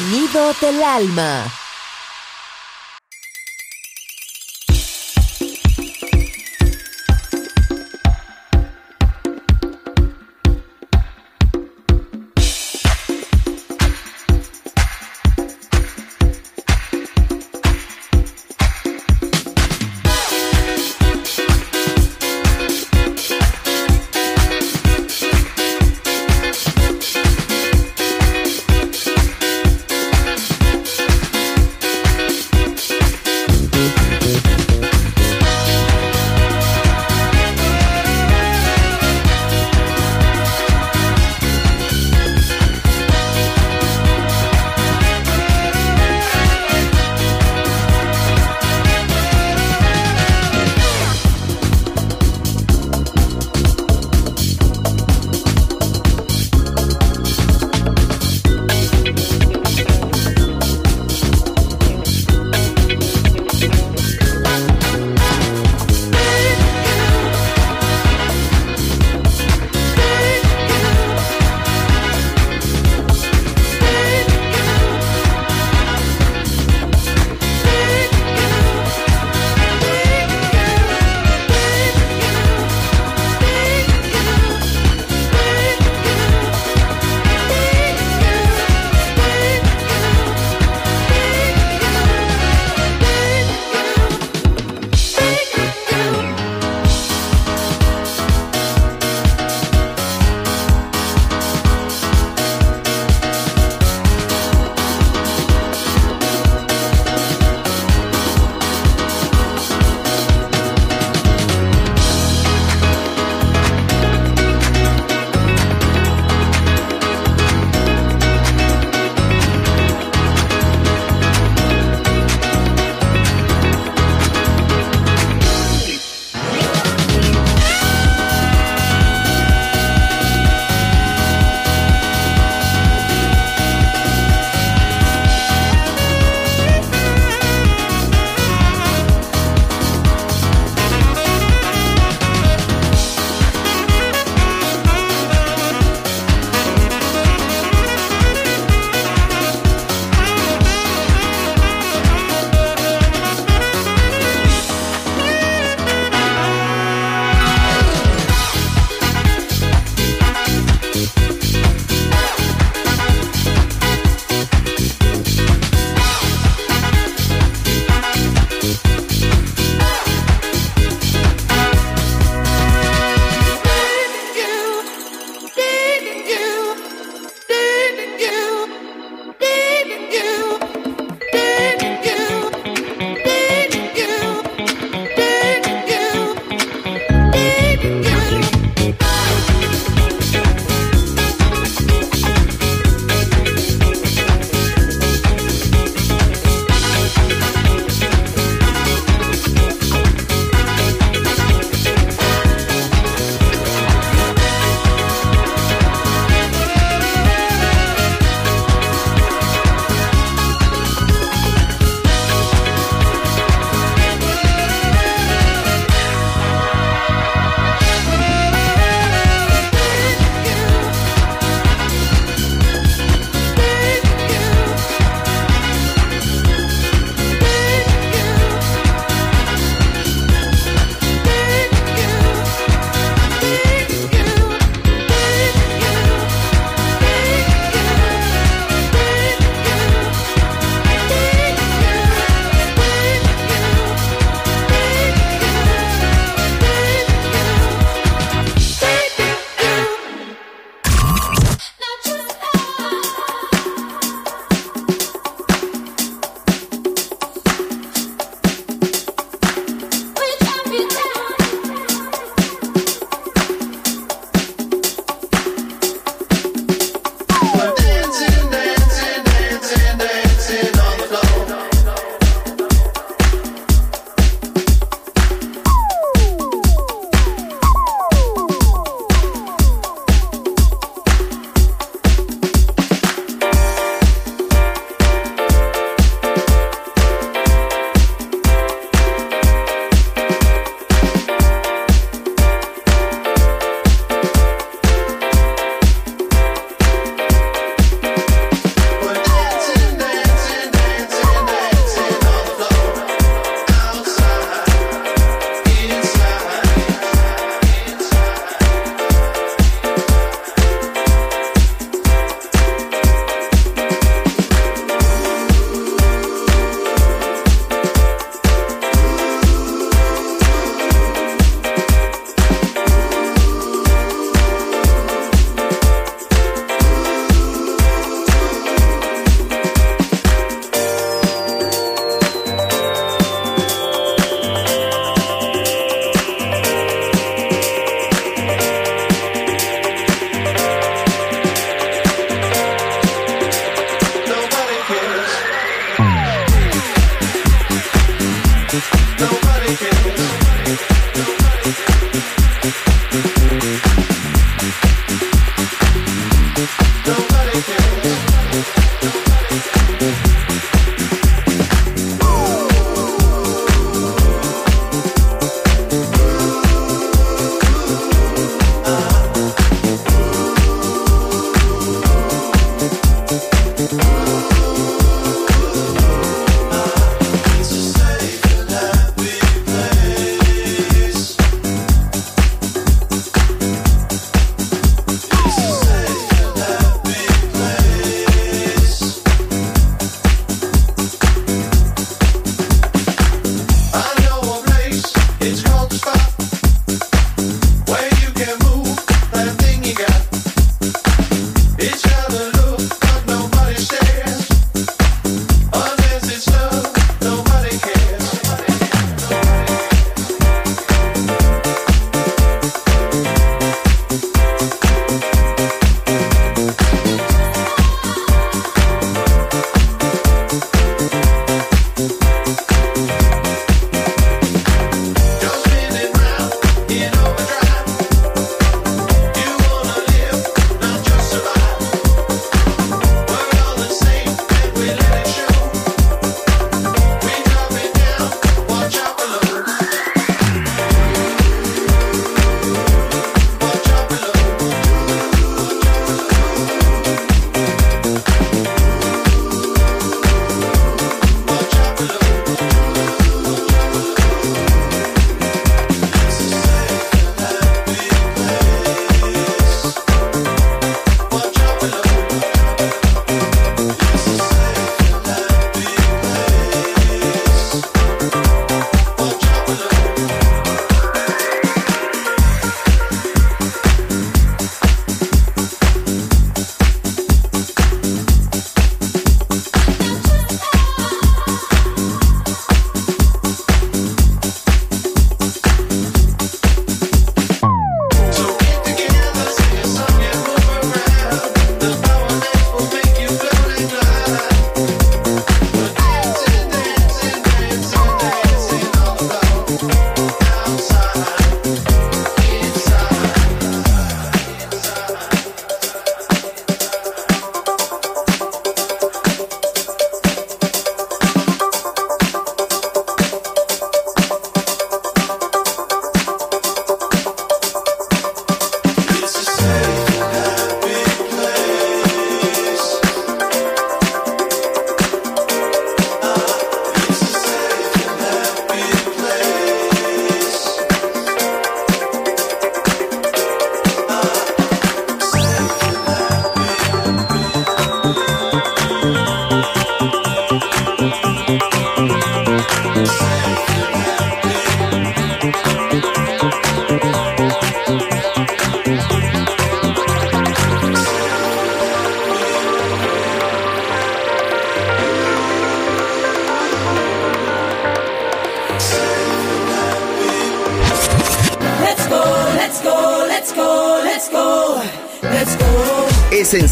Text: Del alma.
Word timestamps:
Del 0.00 0.82
alma. 0.82 1.67